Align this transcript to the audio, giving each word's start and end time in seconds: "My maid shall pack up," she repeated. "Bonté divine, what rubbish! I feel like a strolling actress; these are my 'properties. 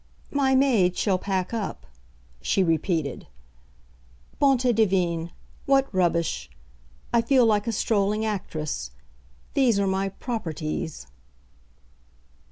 "My 0.31 0.55
maid 0.55 0.97
shall 0.97 1.19
pack 1.19 1.53
up," 1.53 1.85
she 2.41 2.63
repeated. 2.63 3.27
"Bonté 4.41 4.73
divine, 4.73 5.29
what 5.67 5.87
rubbish! 5.93 6.49
I 7.13 7.21
feel 7.21 7.45
like 7.45 7.67
a 7.67 7.71
strolling 7.71 8.25
actress; 8.25 8.89
these 9.53 9.79
are 9.79 9.85
my 9.85 10.09
'properties. 10.09 11.05